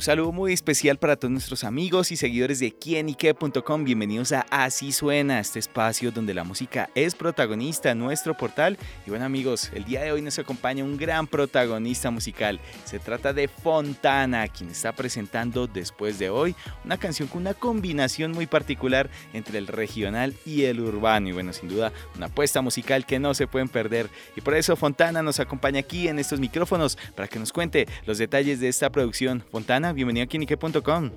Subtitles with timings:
[0.00, 3.84] Un saludo muy especial para todos nuestros amigos y seguidores de quienique.com.
[3.84, 8.78] Bienvenidos a Así Suena, este espacio donde la música es protagonista nuestro portal.
[9.06, 12.60] Y bueno amigos, el día de hoy nos acompaña un gran protagonista musical.
[12.86, 18.32] Se trata de Fontana, quien está presentando después de hoy una canción con una combinación
[18.32, 21.28] muy particular entre el regional y el urbano.
[21.28, 24.08] Y bueno, sin duda, una apuesta musical que no se pueden perder.
[24.34, 28.16] Y por eso Fontana nos acompaña aquí en estos micrófonos para que nos cuente los
[28.16, 29.44] detalles de esta producción.
[29.50, 31.10] Fontana, bienvenido a Kinique.com.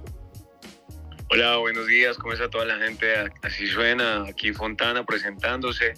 [1.30, 3.08] Hola, buenos días, ¿cómo está toda la gente?
[3.42, 5.94] Así suena, aquí Fontana presentándose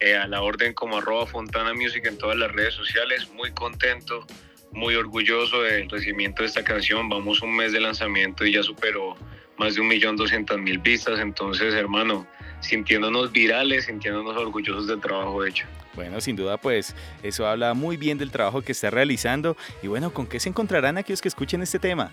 [0.00, 4.26] eh, a la orden como arroba Fontana Music en todas las redes sociales, muy contento,
[4.72, 9.16] muy orgulloso del recibimiento de esta canción, vamos un mes de lanzamiento y ya superó
[9.58, 12.26] más de un millón doscientas mil vistas, entonces hermano,
[12.60, 15.66] sintiéndonos virales, sintiéndonos orgullosos del trabajo hecho.
[15.94, 19.56] Bueno, sin duda, pues eso habla muy bien del trabajo que está realizando.
[19.82, 22.12] Y bueno, ¿con qué se encontrarán aquellos que escuchen este tema?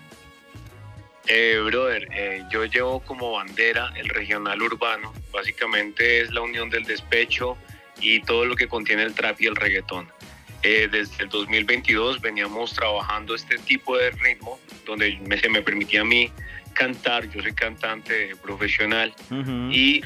[1.26, 5.12] Eh, brother, eh, yo llevo como bandera el regional urbano.
[5.30, 7.56] Básicamente es la unión del despecho
[8.00, 10.08] y todo lo que contiene el trap y el reggaetón.
[10.62, 16.00] Eh, desde el 2022 veníamos trabajando este tipo de ritmo donde me, se me permitía
[16.00, 16.32] a mí
[16.72, 19.14] cantar, yo soy cantante profesional
[19.70, 20.00] y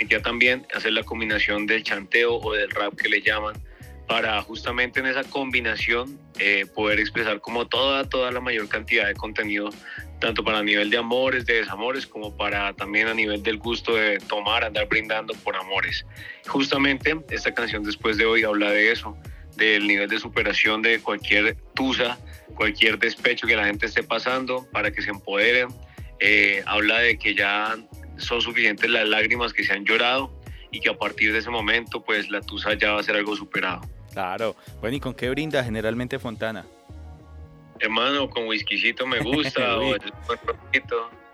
[0.00, 3.54] permitía también hacer la combinación del chanteo o del rap que le llaman
[4.06, 9.14] para justamente en esa combinación eh, poder expresar como toda, toda la mayor cantidad de
[9.14, 9.68] contenido,
[10.18, 14.18] tanto para nivel de amores, de desamores, como para también a nivel del gusto de
[14.20, 16.06] tomar, andar brindando por amores.
[16.48, 19.16] Justamente esta canción después de hoy habla de eso,
[19.56, 22.18] del nivel de superación de cualquier tusa,
[22.56, 25.68] cualquier despecho que la gente esté pasando para que se empoderen.
[26.20, 27.78] Eh, habla de que ya
[28.20, 30.32] son suficientes las lágrimas que se han llorado
[30.70, 33.34] y que a partir de ese momento pues la tusa ya va a ser algo
[33.36, 33.80] superado.
[34.12, 34.56] Claro.
[34.80, 36.66] Bueno, ¿y con qué brinda generalmente Fontana?
[37.78, 40.00] Hermano, con whiskycito me gusta, o el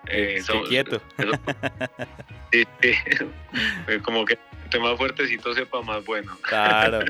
[0.08, 1.02] eh, quieto.
[2.52, 2.64] sí,
[4.04, 4.38] Como que
[4.78, 6.36] más fuertecito sepa más bueno.
[6.42, 7.00] Claro.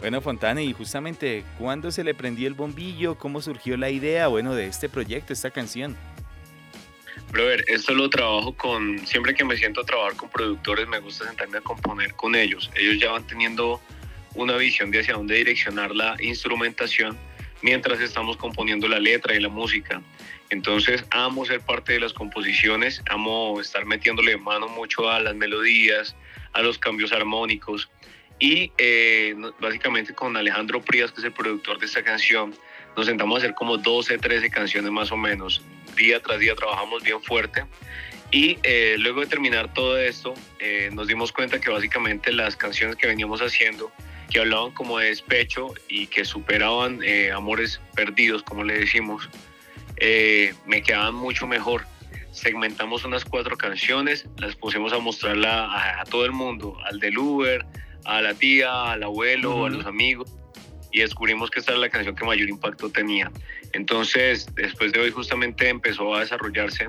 [0.00, 3.16] Bueno, Fontana, y justamente, ¿cuándo se le prendió el bombillo?
[3.16, 5.96] ¿Cómo surgió la idea, bueno, de este proyecto, esta canción?
[7.30, 11.26] Brother, esto lo trabajo con, siempre que me siento a trabajar con productores, me gusta
[11.26, 12.70] sentarme a componer con ellos.
[12.76, 13.80] Ellos ya van teniendo
[14.34, 17.18] una visión de hacia dónde direccionar la instrumentación
[17.62, 20.02] mientras estamos componiendo la letra y la música.
[20.50, 26.14] Entonces, amo ser parte de las composiciones, amo estar metiéndole mano mucho a las melodías,
[26.52, 27.90] a los cambios armónicos.
[28.38, 32.54] Y eh, básicamente con Alejandro Prías, que es el productor de esta canción,
[32.96, 35.62] nos sentamos a hacer como 12, 13 canciones más o menos.
[35.96, 37.64] Día tras día trabajamos bien fuerte.
[38.30, 42.96] Y eh, luego de terminar todo esto, eh, nos dimos cuenta que básicamente las canciones
[42.96, 43.92] que veníamos haciendo,
[44.30, 49.28] que hablaban como de despecho y que superaban eh, amores perdidos, como le decimos,
[50.66, 51.86] me quedaban mucho mejor.
[52.32, 57.64] Segmentamos unas cuatro canciones, las pusimos a mostrarla a, todo el mundo, al del Uber,
[58.04, 60.28] a la tía, al abuelo, a los amigos
[60.94, 63.30] y descubrimos que esta era la canción que mayor impacto tenía.
[63.72, 66.88] Entonces, después de hoy justamente empezó a desarrollarse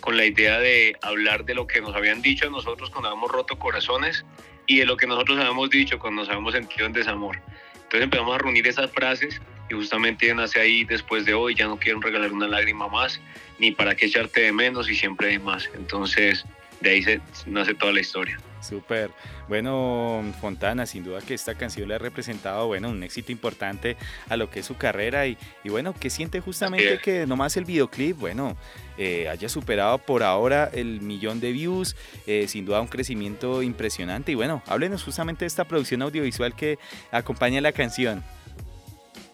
[0.00, 3.30] con la idea de hablar de lo que nos habían dicho a nosotros cuando habíamos
[3.30, 4.26] roto corazones
[4.66, 7.40] y de lo que nosotros habíamos dicho cuando nos habíamos sentido en desamor.
[7.74, 9.40] Entonces empezamos a reunir esas frases
[9.70, 13.22] y justamente nace ahí después de hoy, ya no quiero regalar una lágrima más,
[13.58, 15.70] ni para qué echarte de menos y siempre hay más.
[15.74, 16.44] Entonces
[16.80, 18.38] de ahí se nace toda la historia.
[18.60, 19.10] Súper.
[19.48, 23.96] Bueno, Fontana, sin duda que esta canción le ha representado, bueno, un éxito importante
[24.28, 25.36] a lo que es su carrera y,
[25.66, 28.56] bueno, que siente justamente que nomás el videoclip, bueno,
[28.98, 34.32] eh, haya superado por ahora el millón de views, eh, sin duda un crecimiento impresionante
[34.32, 36.78] y bueno, háblenos justamente de esta producción audiovisual que
[37.12, 38.24] acompaña la canción.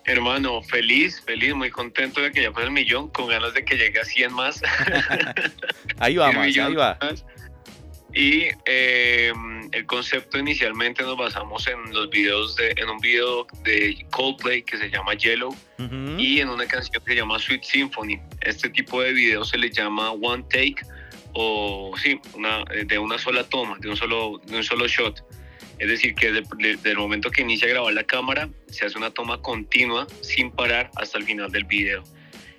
[0.05, 3.77] Hermano, feliz, feliz, muy contento de que ya fue el millón, con ganas de que
[3.77, 4.63] llegue a 100 más.
[5.99, 6.99] ahí vamos, ahí va.
[8.15, 9.33] Y eh,
[9.73, 14.77] el concepto inicialmente nos basamos en los videos de, en un video de Coldplay que
[14.77, 15.57] se llama Yellow
[16.19, 18.21] y en una canción que se llama Sweet Symphony.
[18.43, 20.77] Este tipo de videos se le llama One Take
[21.33, 25.25] o sí, una, de una sola toma, de un solo, de un solo shot.
[25.83, 29.11] Es decir, que desde, el momento que inicia a grabar la cámara, se hace una
[29.11, 32.05] toma continua sin parar hasta el final del video.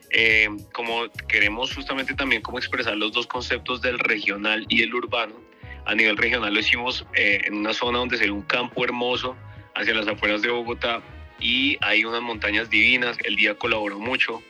[0.09, 5.35] Eh, como queremos justamente también como expresar los dos conceptos del regional y el urbano,
[5.85, 9.37] a nivel regional lo hicimos eh, en una zona donde sería un campo hermoso
[9.73, 11.01] hacia las afueras de Bogotá
[11.39, 14.43] y hay unas montañas divinas, el día colaboró mucho,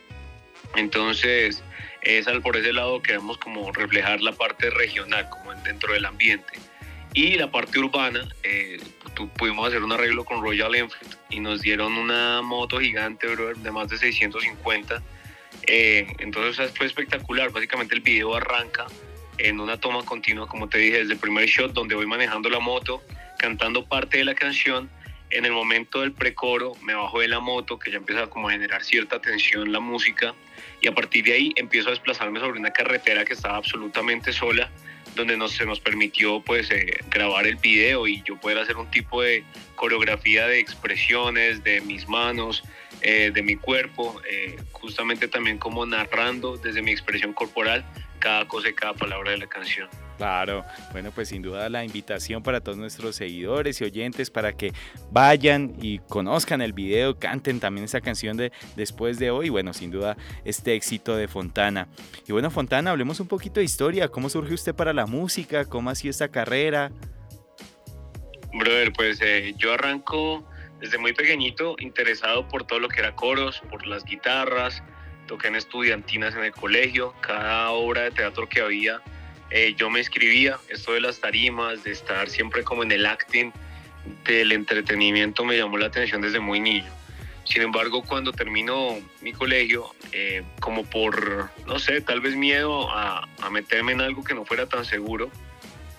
[0.76, 1.64] entonces
[2.02, 6.54] es por ese lado queremos como reflejar la parte regional, como dentro del ambiente.
[7.14, 8.80] Y la parte urbana, eh,
[9.38, 13.88] pudimos hacer un arreglo con Royal Enfield y nos dieron una moto gigante, de más
[13.90, 15.02] de 650.
[15.68, 17.52] Eh, entonces fue espectacular.
[17.52, 18.88] Básicamente el video arranca
[19.38, 22.60] en una toma continua, como te dije, desde el primer shot, donde voy manejando la
[22.60, 23.04] moto,
[23.38, 24.90] cantando parte de la canción.
[25.30, 28.52] En el momento del precoro me bajo de la moto, que ya empieza como a
[28.52, 30.34] generar cierta tensión la música,
[30.82, 34.72] y a partir de ahí empiezo a desplazarme sobre una carretera que estaba absolutamente sola
[35.16, 38.90] donde nos, se nos permitió pues eh, grabar el video y yo poder hacer un
[38.90, 39.44] tipo de
[39.76, 42.64] coreografía de expresiones de mis manos,
[43.02, 47.86] eh, de mi cuerpo, eh, justamente también como narrando desde mi expresión corporal
[48.20, 49.90] cada cosa y cada palabra de la canción.
[50.18, 54.72] Claro, bueno, pues sin duda la invitación para todos nuestros seguidores y oyentes para que
[55.12, 59.90] vayan y conozcan el video, canten también esa canción de después de hoy, bueno, sin
[59.90, 60.16] duda
[60.46, 61.88] este éxito de Fontana.
[62.28, 65.66] Y bueno, Fontana, hablemos un poquito de historia, ¿cómo surgió usted para la música?
[65.66, 66.92] ¿Cómo ha sido esta carrera?
[68.54, 70.48] Brother, pues eh, yo arranco
[70.80, 74.84] desde muy pequeñito, interesado por todo lo que era coros, por las guitarras,
[75.28, 79.02] toqué en estudiantinas en el colegio, cada obra de teatro que había
[79.56, 83.52] eh, yo me escribía, esto de las tarimas, de estar siempre como en el acting
[84.26, 86.92] del entretenimiento me llamó la atención desde muy niño.
[87.44, 93.28] Sin embargo, cuando terminó mi colegio, eh, como por, no sé, tal vez miedo a,
[93.52, 95.30] meterme en algo que no fuera tan seguro,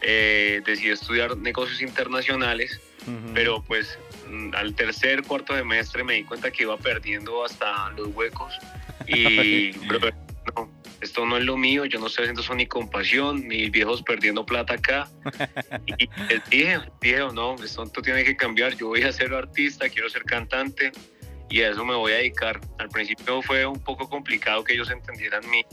[0.01, 2.81] eh, decidí estudiar negocios internacionales,
[3.35, 3.97] pero pues
[4.29, 8.59] mm, al tercer, cuarto semestre me di cuenta que iba perdiendo hasta los huecos
[9.07, 9.73] y
[11.15, 14.45] esto no es lo mío, yo no estoy haciendo eso ni compasión, mis viejos perdiendo
[14.45, 15.09] plata acá.
[15.87, 20.09] Y les dije, dije, no, esto tiene que cambiar, yo voy a ser artista, quiero
[20.09, 20.91] ser cantante
[21.49, 22.61] y a eso me voy a dedicar.
[22.81, 25.65] Al principio fue un poco complicado que ellos entendieran mi,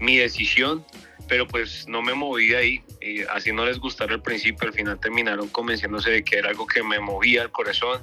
[0.00, 0.86] mi decisión,
[1.28, 2.82] pero pues no me moví de ahí.
[3.02, 6.66] Y así no les gustara al principio, al final terminaron convenciéndose de que era algo
[6.66, 8.00] que me movía el corazón,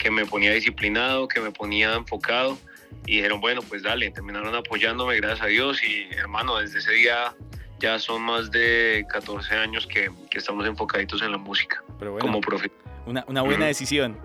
[0.00, 2.58] que me ponía disciplinado, que me ponía enfocado
[3.06, 7.34] y dijeron, bueno, pues dale, terminaron apoyándome, gracias a Dios, y hermano, desde ese día
[7.78, 11.82] ya son más de 14 años que, que estamos enfocaditos en la música
[12.20, 12.70] como profe.
[13.06, 14.16] Una, una buena decisión.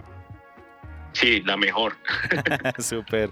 [1.13, 1.97] Sí, la mejor.
[2.79, 3.29] Súper.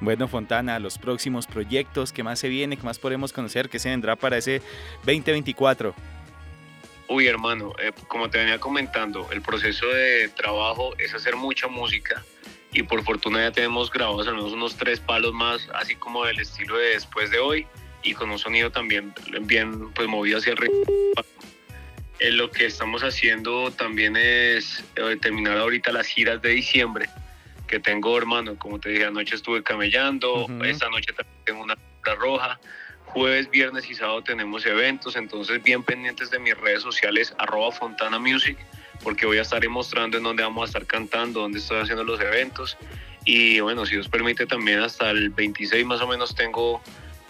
[0.00, 2.76] Bueno, Fontana, los próximos proyectos, ¿qué más se viene?
[2.76, 3.68] ¿Qué más podemos conocer?
[3.68, 4.62] ¿Qué se vendrá para ese
[5.04, 5.94] 2024?
[7.08, 12.22] Uy, hermano, eh, como te venía comentando, el proceso de trabajo es hacer mucha música
[12.78, 16.38] y por fortuna ya tenemos grabados al menos unos tres palos más, así como del
[16.38, 17.66] estilo de después de hoy
[18.04, 20.82] y con un sonido también bien pues movido hacia el ritmo.
[22.20, 27.08] Eh, lo que estamos haciendo también es eh, terminar ahorita las giras de diciembre
[27.66, 28.56] que tengo, hermano.
[28.56, 31.76] Como te dije, anoche estuve camellando, esta noche también tengo una
[32.16, 32.60] roja.
[33.06, 38.20] Jueves, viernes y sábado tenemos eventos, entonces bien pendientes de mis redes sociales, arroba Fontana
[38.20, 38.56] Music
[39.02, 42.20] porque voy a estar mostrando en dónde vamos a estar cantando, dónde estoy haciendo los
[42.20, 42.76] eventos.
[43.24, 46.82] Y bueno, si Dios permite, también hasta el 26 más o menos tengo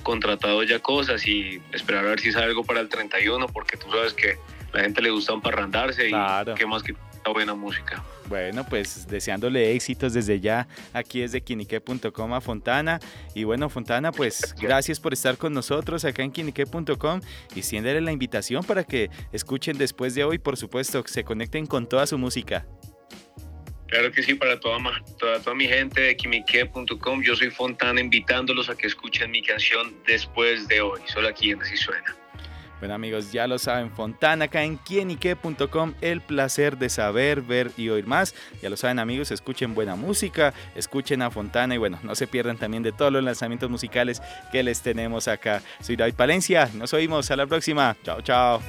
[0.02, 3.90] contratado ya cosas y esperar a ver si sale algo para el 31, porque tú
[3.90, 4.38] sabes que
[4.72, 6.12] la gente le gusta emparrandarse y
[6.56, 6.94] qué más que
[7.26, 8.04] buena música.
[8.28, 13.00] Bueno, pues deseándole éxitos desde ya aquí desde quinique.com a Fontana.
[13.34, 17.20] Y bueno, Fontana, pues gracias por estar con nosotros acá en quinique.com
[17.54, 21.66] y siéndele la invitación para que escuchen después de hoy, por supuesto, que se conecten
[21.66, 22.66] con toda su música.
[23.88, 24.78] Claro que sí, para toda,
[25.18, 29.96] toda, toda mi gente de quinique.com, yo soy Fontana invitándolos a que escuchen mi canción
[30.06, 32.14] después de hoy, solo aquí en Así Suena.
[32.78, 37.88] Bueno amigos, ya lo saben, Fontana acá en quienique.com, el placer de saber, ver y
[37.88, 38.34] oír más.
[38.62, 42.56] Ya lo saben amigos, escuchen buena música, escuchen a Fontana y bueno, no se pierdan
[42.56, 45.62] también de todos los lanzamientos musicales que les tenemos acá.
[45.80, 47.96] Soy David Palencia, nos oímos, a la próxima.
[48.04, 48.60] Chao, chao.